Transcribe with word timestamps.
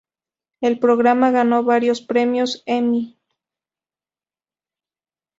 El 0.61 0.79
programa 0.79 1.29
ganó 1.29 1.63
varios 1.63 2.01
premios 2.01 2.63
Emmy. 2.65 3.15